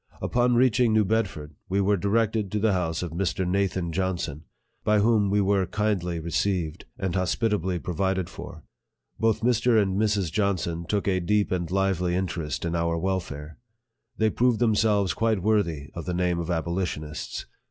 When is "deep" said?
11.19-11.51